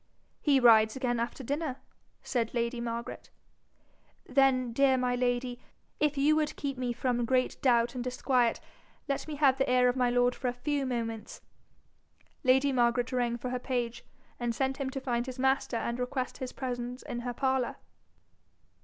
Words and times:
'He 0.41 0.59
rides 0.59 0.95
again 0.95 1.19
after 1.19 1.43
dinner,' 1.43 1.77
said 2.23 2.55
lady 2.55 2.81
Margaret. 2.81 3.29
'Then, 4.25 4.73
dear 4.73 4.97
my 4.97 5.15
lady, 5.15 5.61
if 5.99 6.17
you 6.17 6.35
would 6.35 6.55
keep 6.55 6.75
me 6.75 6.91
from 6.91 7.23
great 7.23 7.61
doubt 7.61 7.93
and 7.93 8.03
disquiet, 8.03 8.59
let 9.07 9.27
me 9.27 9.35
have 9.35 9.59
the 9.59 9.71
ear 9.71 9.87
of 9.89 9.95
my 9.95 10.09
lord 10.09 10.33
for 10.33 10.47
a 10.47 10.53
few 10.53 10.87
moments.' 10.87 11.41
Lady 12.43 12.71
Margaret 12.71 13.11
rang 13.11 13.37
for 13.37 13.51
her 13.51 13.59
page, 13.59 14.03
and 14.39 14.55
sent 14.55 14.77
him 14.77 14.89
to 14.89 14.99
find 14.99 15.27
his 15.27 15.37
master 15.37 15.77
and 15.77 15.99
request 15.99 16.39
his 16.39 16.51
presence 16.51 17.03
in 17.03 17.19
her 17.19 17.33
parlour. 17.35 17.75